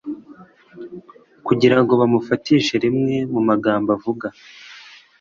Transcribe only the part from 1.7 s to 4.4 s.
ngo bamufatishe rimwe mu magambo avuga,